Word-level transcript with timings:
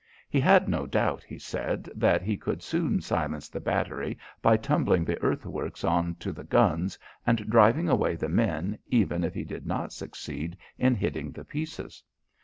He 0.31 0.39
had 0.39 0.67
no 0.67 0.87
doubt, 0.87 1.23
he 1.23 1.37
said, 1.37 1.87
that 1.95 2.23
he 2.23 2.35
could 2.35 2.63
soon 2.63 3.01
silence 3.01 3.49
the 3.49 3.59
battery 3.59 4.17
by 4.41 4.57
tumbling 4.57 5.05
the 5.05 5.21
earth 5.21 5.45
works 5.45 5.83
on 5.83 6.15
to 6.15 6.31
the 6.31 6.43
guns 6.43 6.97
and 7.23 7.47
driving 7.47 7.87
away 7.87 8.15
the 8.15 8.25
men 8.27 8.79
even 8.87 9.23
if 9.23 9.35
he 9.35 9.43
did 9.43 9.67
not 9.67 9.93
succeed 9.93 10.57
in 10.79 10.95
hitting 10.95 11.29
the 11.31 11.45
pieces. 11.45 12.01